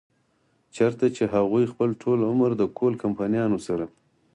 چرته 0.75 1.05
چې 1.15 1.23
هغوي 1.33 1.65
خپل 1.71 1.89
ټول 2.01 2.19
عمر 2.29 2.51
د 2.57 2.63
کول 2.77 2.93
کمپنيانو 3.03 3.57
سره 3.67 3.85